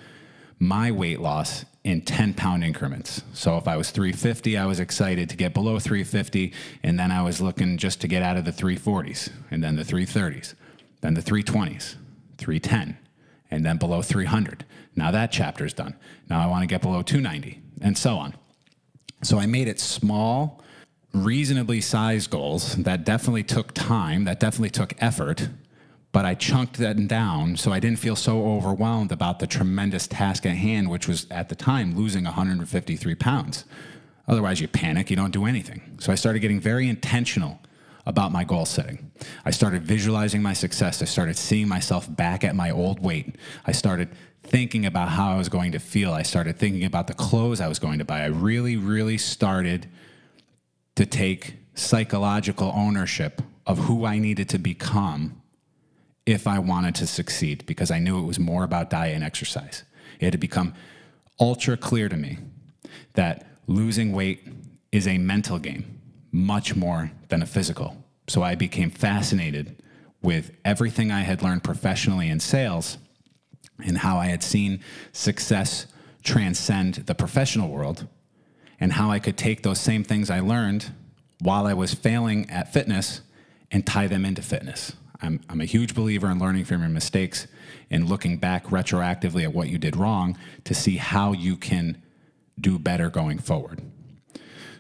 my 0.60 0.92
weight 0.92 1.20
loss 1.20 1.66
in 1.84 2.02
10 2.02 2.34
pound 2.34 2.64
increments. 2.64 3.24
So 3.34 3.58
if 3.58 3.68
I 3.68 3.78
was 3.78 3.92
350, 3.92 4.58
I 4.58 4.66
was 4.66 4.80
excited 4.80 5.30
to 5.30 5.36
get 5.36 5.54
below 5.54 5.80
350. 5.80 6.54
And 6.84 7.00
then 7.00 7.12
I 7.12 7.22
was 7.22 7.42
looking 7.42 7.78
just 7.78 8.02
to 8.02 8.08
get 8.08 8.24
out 8.24 8.38
of 8.38 8.46
the 8.46 8.52
340s 8.52 9.32
and 9.52 9.64
then 9.64 9.76
the 9.76 9.84
330s, 9.84 10.54
then 11.02 11.14
the 11.14 11.22
320s, 11.22 11.96
310, 12.38 12.98
and 13.52 13.66
then 13.66 13.78
below 13.78 14.02
300. 14.02 14.66
Now 14.96 15.12
that 15.12 15.32
chapter's 15.32 15.74
done. 15.74 15.96
Now 16.30 16.42
I 16.42 16.48
want 16.48 16.64
to 16.64 16.68
get 16.68 16.82
below 16.82 17.02
290 17.02 17.62
and 17.82 17.98
so 17.98 18.18
on. 18.18 18.34
So 19.22 19.40
I 19.40 19.46
made 19.46 19.68
it 19.68 19.80
small 19.80 20.62
reasonably 21.16 21.82
sized 21.82 22.30
goals 22.30 22.76
that 22.76 23.06
definitely 23.06 23.44
took 23.44 23.74
time, 23.74 24.26
that 24.26 24.40
definitely 24.40 24.70
took 24.70 24.94
effort, 25.00 25.50
but 26.12 26.26
I 26.26 26.34
chunked 26.34 26.78
that 26.78 27.08
down 27.08 27.58
so 27.58 27.72
I 27.72 27.80
didn't 27.80 28.00
feel 28.00 28.16
so 28.16 28.46
overwhelmed 28.46 29.12
about 29.12 29.40
the 29.40 29.48
tremendous 29.48 30.08
task 30.08 30.46
at 30.46 30.56
hand, 30.56 30.90
which 30.90 31.08
was 31.08 31.28
at 31.30 31.50
the 31.50 31.56
time 31.56 31.96
losing 31.96 32.24
153 32.24 33.16
pounds. 33.16 33.66
Otherwise, 34.28 34.60
you 34.62 34.68
panic, 34.68 35.10
you 35.10 35.16
don't 35.16 35.32
do 35.32 35.46
anything. 35.46 35.98
So 36.00 36.12
I 36.12 36.16
started 36.16 36.40
getting 36.40 36.60
very 36.60 36.90
intentional 36.90 37.60
about 38.06 38.32
my 38.32 38.44
goal 38.44 38.66
setting. 38.66 39.12
I 39.46 39.52
started 39.52 39.84
visualizing 39.84 40.42
my 40.42 40.54
success. 40.54 41.02
I 41.02 41.06
started 41.06 41.38
seeing 41.38 41.68
myself 41.68 42.14
back 42.14 42.44
at 42.44 42.56
my 42.56 42.72
old 42.72 43.02
weight. 43.02 43.36
I 43.66 43.72
started 43.72 44.10
thinking 44.44 44.86
about 44.86 45.10
how 45.10 45.32
I 45.34 45.38
was 45.38 45.50
going 45.50 45.72
to 45.72 45.80
feel. 45.80 46.14
I 46.14 46.22
started 46.22 46.58
thinking 46.58 46.86
about 46.86 47.08
the 47.08 47.14
clothes 47.14 47.62
I 47.62 47.68
was 47.68 47.80
going 47.80 48.00
to 48.00 48.06
buy. 48.06 48.22
I 48.22 48.28
really, 48.28 48.78
really 48.78 49.18
started 49.18 49.90
to 50.96 51.06
take 51.06 51.56
psychological 51.74 52.72
ownership 52.76 53.42
of 53.66 53.80
who 53.80 54.06
I 54.06 54.20
needed 54.20 54.50
to 54.50 54.58
become 54.58 55.42
if 56.26 56.48
I 56.48 56.60
wanted 56.60 56.96
to 56.96 57.08
succeed 57.08 57.66
because 57.66 57.92
I 57.92 58.00
knew 58.00 58.18
it 58.20 58.26
was 58.26 58.40
more 58.40 58.64
about 58.64 58.90
diet 58.90 59.16
and 59.16 59.24
exercise. 59.24 59.84
It 60.20 60.32
had 60.34 60.40
become 60.40 60.74
ultra 61.40 61.78
clear 61.78 62.10
to 62.10 62.18
me 62.18 62.38
that 63.14 63.46
losing 63.68 64.12
weight 64.14 64.48
is 64.92 65.08
a 65.08 65.18
mental 65.18 65.60
game 65.60 66.02
much 66.32 66.76
more 66.76 67.12
than 67.30 67.42
a 67.42 67.46
physical. 67.46 68.04
So 68.28 68.42
I 68.42 68.56
became 68.56 68.90
fascinated 68.90 69.82
with 70.22 70.52
everything 70.66 71.12
I 71.12 71.22
had 71.22 71.44
learned 71.44 71.64
professionally 71.64 72.30
in 72.30 72.40
sales 72.40 72.98
and 73.84 73.98
how 73.98 74.18
I 74.18 74.28
had 74.28 74.42
seen 74.42 74.80
success 75.12 75.88
transcend 76.24 76.96
the 76.96 77.14
professional 77.14 77.70
world 77.70 78.08
and 78.80 78.94
how 78.94 79.12
I 79.12 79.20
could 79.20 79.38
take 79.38 79.64
those 79.64 79.80
same 79.80 80.04
things 80.04 80.30
I 80.30 80.40
learned 80.40 80.92
while 81.40 81.66
I 81.66 81.74
was 81.74 81.94
failing 81.94 82.50
at 82.50 82.72
fitness 82.72 83.22
and 83.72 83.86
tie 83.86 84.08
them 84.08 84.26
into 84.26 84.42
fitness. 84.42 84.94
I'm, 85.22 85.42
I'm 85.50 85.62
a 85.62 85.66
huge 85.66 85.96
believer 85.96 86.30
in 86.30 86.40
learning 86.40 86.66
from 86.66 86.82
your 86.82 86.90
mistakes 86.90 87.48
and 87.90 88.10
looking 88.10 88.38
back 88.38 88.66
retroactively 88.68 89.44
at 89.44 89.54
what 89.54 89.70
you 89.70 89.78
did 89.78 89.96
wrong 89.96 90.38
to 90.66 90.74
see 90.74 90.98
how 90.98 91.34
you 91.34 91.56
can 91.56 92.02
do 92.60 92.80
better 92.80 93.10
going 93.10 93.40
forward. 93.40 93.82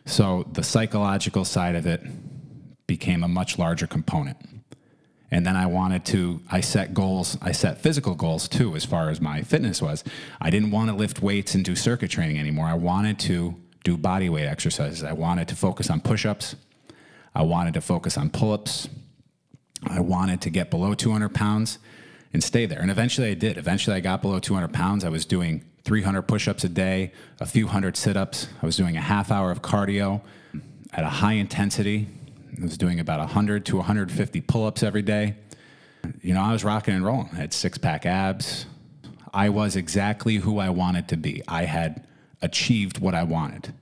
So 0.05 0.47
the 0.51 0.63
psychological 0.63 1.45
side 1.45 1.75
of 1.75 1.87
it 1.87 2.01
became 2.87 3.23
a 3.23 3.27
much 3.27 3.57
larger 3.57 3.87
component. 3.87 4.37
And 5.31 5.45
then 5.45 5.55
I 5.55 5.65
wanted 5.65 6.05
to, 6.05 6.41
I 6.51 6.61
set 6.61 6.93
goals, 6.93 7.37
I 7.41 7.51
set 7.51 7.81
physical 7.81 8.13
goals 8.13 8.47
too, 8.47 8.75
as 8.75 8.85
far 8.85 9.09
as 9.09 9.19
my 9.19 9.41
fitness 9.41 9.81
was. 9.81 10.03
I 10.39 10.49
didn't 10.49 10.71
want 10.71 10.89
to 10.89 10.95
lift 10.95 11.21
weights 11.21 11.55
and 11.55 11.65
do 11.65 11.75
circuit 11.75 12.11
training 12.11 12.37
anymore. 12.37 12.67
I 12.67 12.75
wanted 12.75 13.19
to 13.19 13.55
do 13.85 13.95
body 13.95 14.27
weight 14.27 14.47
exercises. 14.47 15.03
I 15.03 15.13
wanted 15.13 15.47
to 15.47 15.55
focus 15.55 15.89
on 15.89 16.01
push 16.01 16.25
ups. 16.25 16.55
I 17.33 17.43
wanted 17.43 17.75
to 17.75 17.81
focus 17.81 18.17
on 18.17 18.29
pull 18.29 18.51
ups. 18.51 18.89
I 19.83 20.01
wanted 20.01 20.41
to 20.41 20.49
get 20.49 20.69
below 20.69 20.93
200 20.95 21.29
pounds 21.29 21.77
and 22.33 22.43
stay 22.43 22.65
there. 22.65 22.81
And 22.81 22.91
eventually 22.91 23.29
I 23.29 23.35
did. 23.35 23.57
Eventually 23.57 23.95
I 23.95 23.99
got 23.99 24.21
below 24.21 24.39
200 24.39 24.73
pounds. 24.73 25.05
I 25.05 25.09
was 25.09 25.23
doing 25.25 25.63
300 25.83 26.23
push 26.23 26.47
ups 26.47 26.63
a 26.63 26.69
day, 26.69 27.11
a 27.39 27.45
few 27.45 27.67
hundred 27.67 27.95
sit 27.95 28.17
ups. 28.17 28.47
I 28.61 28.65
was 28.65 28.75
doing 28.75 28.97
a 28.97 29.01
half 29.01 29.31
hour 29.31 29.51
of 29.51 29.61
cardio 29.61 30.21
at 30.91 31.03
a 31.03 31.09
high 31.09 31.33
intensity. 31.33 32.07
I 32.59 32.63
was 32.63 32.77
doing 32.77 32.99
about 32.99 33.19
100 33.19 33.65
to 33.67 33.77
150 33.77 34.41
pull 34.41 34.65
ups 34.65 34.81
every 34.81 35.03
day. 35.03 35.35
You 36.21 36.33
know, 36.33 36.41
I 36.41 36.51
was 36.51 36.63
rocking 36.63 36.95
and 36.95 37.05
rolling. 37.05 37.29
I 37.33 37.35
had 37.35 37.53
six 37.53 37.77
pack 37.77 38.05
abs. 38.05 38.65
I 39.31 39.49
was 39.49 39.75
exactly 39.75 40.37
who 40.37 40.57
I 40.57 40.69
wanted 40.69 41.09
to 41.09 41.17
be. 41.17 41.43
I 41.47 41.65
had 41.65 42.07
achieved 42.45 42.99
what 42.99 43.15
I 43.15 43.23
wanted. 43.23 43.73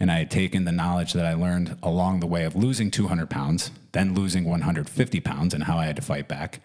And 0.00 0.10
I 0.10 0.18
had 0.18 0.30
taken 0.30 0.64
the 0.64 0.72
knowledge 0.72 1.12
that 1.12 1.24
I 1.24 1.34
learned 1.34 1.78
along 1.82 2.20
the 2.20 2.26
way 2.26 2.44
of 2.44 2.56
losing 2.56 2.90
200 2.90 3.30
pounds, 3.30 3.70
then 3.92 4.14
losing 4.14 4.44
150 4.44 5.20
pounds, 5.20 5.54
and 5.54 5.64
how 5.64 5.78
I 5.78 5.86
had 5.86 5.96
to 5.96 6.02
fight 6.02 6.28
back, 6.28 6.60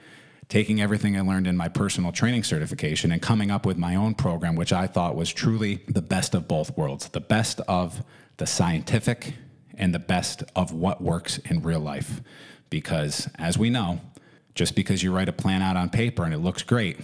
taking 0.50 0.81
everything 0.81 1.15
I 1.15 1.21
learned 1.21 1.45
in 1.45 1.55
my 1.55 1.69
personal 1.69 2.12
training 2.12 2.43
certification 2.43 3.12
and 3.12 3.21
coming 3.21 3.51
up 3.51 3.65
with 3.65 3.77
my 3.77 3.95
own 3.95 4.15
program, 4.15 4.55
which 4.55 4.74
I 4.74 4.88
thought 4.88 5.15
was 5.15 5.31
truly 5.31 5.83
the 5.88 6.01
best 6.01 6.33
of 6.33 6.48
both 6.48 6.75
worlds 6.75 7.07
the 7.09 7.21
best 7.21 7.62
of 7.67 8.03
the 8.38 8.48
scientific 8.48 9.36
and 9.77 9.93
the 9.93 10.00
best 10.00 10.43
of 10.55 10.74
what 10.74 11.01
works 11.01 11.38
in 11.38 11.62
real 11.62 11.79
life. 11.79 12.21
Because 12.69 13.29
as 13.38 13.57
we 13.57 13.69
know, 13.69 14.01
just 14.55 14.75
because 14.75 15.03
you 15.03 15.13
write 15.13 15.29
a 15.29 15.33
plan 15.33 15.62
out 15.62 15.77
on 15.77 15.89
paper 15.89 16.24
and 16.24 16.33
it 16.33 16.39
looks 16.39 16.63
great 16.63 16.98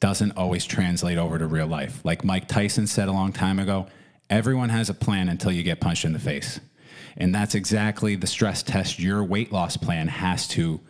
doesn't 0.00 0.32
always 0.32 0.64
translate 0.64 1.18
over 1.18 1.38
to 1.38 1.46
real 1.46 1.66
life. 1.66 2.04
Like 2.04 2.24
Mike 2.24 2.48
Tyson 2.48 2.86
said 2.86 3.08
a 3.08 3.12
long 3.12 3.32
time 3.32 3.58
ago, 3.58 3.86
everyone 4.30 4.68
has 4.68 4.88
a 4.88 4.94
plan 4.94 5.28
until 5.28 5.52
you 5.52 5.62
get 5.62 5.80
punched 5.80 6.04
in 6.04 6.12
the 6.12 6.18
face. 6.18 6.60
And 7.16 7.34
that's 7.34 7.54
exactly 7.54 8.14
the 8.14 8.26
stress 8.26 8.62
test 8.62 8.98
your 8.98 9.24
weight 9.24 9.52
loss 9.52 9.76
plan 9.76 10.08
has 10.08 10.46
to 10.48 10.80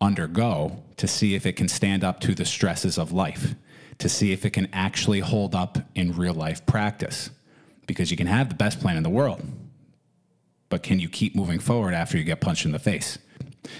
undergo 0.00 0.82
to 0.96 1.06
see 1.06 1.34
if 1.34 1.44
it 1.44 1.54
can 1.54 1.68
stand 1.68 2.04
up 2.04 2.20
to 2.20 2.34
the 2.34 2.44
stresses 2.44 2.98
of 2.98 3.12
life, 3.12 3.54
to 3.98 4.08
see 4.08 4.32
if 4.32 4.46
it 4.46 4.50
can 4.50 4.68
actually 4.72 5.20
hold 5.20 5.54
up 5.54 5.78
in 5.94 6.16
real 6.16 6.34
life 6.34 6.64
practice. 6.64 7.30
Because 7.86 8.10
you 8.10 8.16
can 8.16 8.26
have 8.26 8.48
the 8.48 8.54
best 8.54 8.80
plan 8.80 8.96
in 8.96 9.02
the 9.02 9.10
world, 9.10 9.42
but 10.68 10.82
can 10.82 11.00
you 11.00 11.08
keep 11.08 11.34
moving 11.34 11.58
forward 11.58 11.94
after 11.94 12.18
you 12.18 12.24
get 12.24 12.40
punched 12.40 12.66
in 12.66 12.72
the 12.72 12.78
face? 12.78 13.18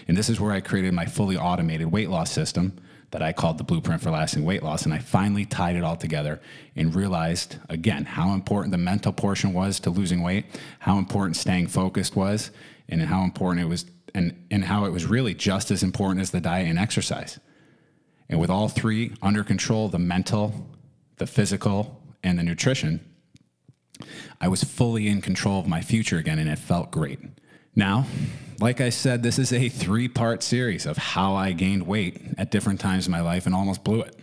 And 0.07 0.17
this 0.17 0.29
is 0.29 0.41
where 0.41 0.53
I 0.53 0.61
created 0.61 0.93
my 0.95 1.05
fully 1.05 1.37
automated 1.37 1.93
weight 1.93 2.11
loss 2.11 2.31
system 2.31 2.79
that 3.11 3.23
I 3.23 3.33
called 3.33 3.59
the 3.59 3.65
blueprint 3.65 4.03
for 4.03 4.11
lasting 4.11 4.45
weight 4.45 4.63
loss. 4.63 4.85
And 4.85 4.93
I 4.93 4.99
finally 4.99 5.45
tied 5.45 5.77
it 5.77 5.85
all 5.85 5.97
together 5.97 6.41
and 6.77 6.95
realized 6.95 7.57
again 7.69 8.05
how 8.05 8.33
important 8.33 8.73
the 8.73 8.79
mental 8.79 9.13
portion 9.13 9.53
was 9.53 9.81
to 9.81 9.91
losing 9.91 10.23
weight, 10.23 10.47
how 10.81 10.99
important 10.99 11.37
staying 11.37 11.69
focused 11.69 12.17
was, 12.17 12.51
and 12.89 13.03
how 13.03 13.23
important 13.23 13.65
it 13.65 13.69
was, 13.69 13.87
and, 14.15 14.47
and 14.51 14.65
how 14.65 14.85
it 14.85 14.91
was 14.91 15.07
really 15.07 15.35
just 15.35 15.71
as 15.71 15.83
important 15.83 16.21
as 16.21 16.31
the 16.31 16.41
diet 16.41 16.69
and 16.69 16.79
exercise. 16.79 17.39
And 18.29 18.39
with 18.39 18.51
all 18.51 18.69
three 18.69 19.13
under 19.23 19.43
control 19.43 19.89
the 19.89 19.99
mental, 19.99 20.67
the 21.17 21.27
physical, 21.27 22.03
and 22.23 22.39
the 22.39 22.43
nutrition 22.43 23.01
I 24.41 24.49
was 24.49 24.63
fully 24.63 25.09
in 25.09 25.21
control 25.21 25.61
of 25.61 25.67
my 25.67 25.81
future 25.81 26.19
again, 26.19 26.39
and 26.39 26.49
it 26.49 26.59
felt 26.59 26.91
great. 26.91 27.19
Now, 27.75 28.07
like 28.61 28.81
I 28.81 28.91
said, 28.91 29.23
this 29.23 29.39
is 29.39 29.53
a 29.53 29.69
three 29.69 30.09
part 30.09 30.43
series 30.43 30.87
of 30.87 30.97
how 30.97 31.35
I 31.35 31.53
gained 31.53 31.87
weight 31.87 32.21
at 32.37 32.51
different 32.51 32.81
times 32.81 33.07
in 33.07 33.13
my 33.13 33.21
life 33.21 33.47
and 33.47 33.55
almost 33.55 33.85
blew 33.85 34.03
it. 34.03 34.17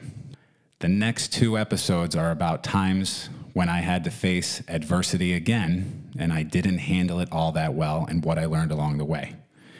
The 0.80 0.90
next 0.90 1.32
two 1.32 1.58
episodes 1.58 2.16
are 2.16 2.32
about 2.32 2.64
times 2.64 3.30
when 3.54 3.70
I 3.70 3.80
had 3.80 4.04
to 4.04 4.12
face 4.12 4.62
adversity 4.68 5.34
again 5.34 6.12
and 6.20 6.34
I 6.34 6.44
didn't 6.44 6.80
handle 6.80 7.22
it 7.22 7.30
all 7.32 7.54
that 7.54 7.74
well 7.74 8.06
and 8.10 8.24
what 8.26 8.38
I 8.38 8.46
learned 8.46 8.72
along 8.72 8.98
the 8.98 9.06
way. 9.06 9.36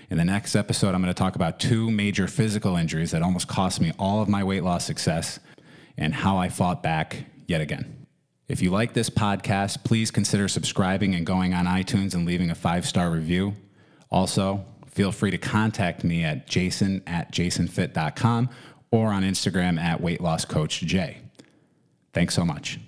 In 0.10 0.18
the 0.18 0.24
next 0.24 0.56
episode, 0.56 0.96
I'm 0.96 1.02
going 1.02 1.14
to 1.14 1.18
talk 1.18 1.36
about 1.36 1.60
two 1.60 1.92
major 1.92 2.28
physical 2.28 2.78
injuries 2.78 3.12
that 3.12 3.22
almost 3.22 3.48
cost 3.48 3.82
me 3.82 3.92
all 4.00 4.22
of 4.22 4.30
my 4.30 4.44
weight 4.44 4.64
loss 4.64 4.86
success 4.86 5.40
and 5.98 6.14
how 6.14 6.38
I 6.38 6.48
fought 6.48 6.82
back 6.82 7.26
yet 7.48 7.60
again. 7.60 8.05
If 8.48 8.62
you 8.62 8.70
like 8.70 8.94
this 8.94 9.10
podcast, 9.10 9.84
please 9.84 10.12
consider 10.12 10.48
subscribing 10.48 11.16
and 11.16 11.26
going 11.26 11.54
on 11.54 11.66
iTunes 11.66 12.14
and 12.14 12.26
leaving 12.26 12.52
a 12.52 12.56
five 12.56 12.86
star 12.86 13.10
review. 13.10 13.56
Also, 14.12 14.64
feel 14.88 15.12
free 15.12 15.32
to 15.32 15.38
contact 15.38 16.04
me 16.04 16.24
at 16.24 16.48
jason 16.48 17.02
at 17.08 17.32
jasonfit.com 17.32 18.50
or 18.92 19.08
on 19.08 19.24
Instagram 19.24 19.80
at 19.80 20.00
weight 20.00 20.22
loss 20.22 20.46
coach. 20.46 20.84
Thanks 22.14 22.34
so 22.36 22.46
much. 22.46 22.80